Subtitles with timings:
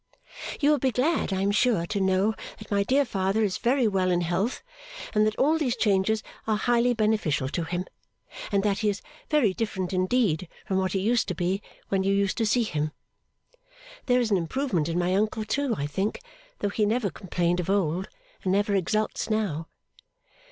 [0.59, 3.87] You will be glad, I am sure, to know that my dear father is very
[3.87, 4.63] well in health,
[5.13, 7.85] and that all these changes are highly beneficial to him,
[8.51, 12.15] and that he is very different indeed from what he used to be when you
[12.15, 12.93] used to see him.
[14.07, 16.19] There is an improvement in my uncle too, I think,
[16.61, 18.09] though he never complained of old,
[18.41, 19.67] and never exults now.